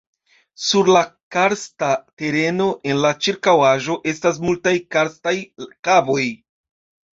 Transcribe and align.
Sur 0.67 0.87
la 0.95 1.01
karsta 1.35 1.89
tereno 2.21 2.67
en 2.93 3.03
la 3.03 3.13
ĉirkaŭaĵo 3.27 3.99
estas 4.15 4.43
multaj 4.49 4.75
karstaj 4.99 5.37
kavoj. 5.69 6.27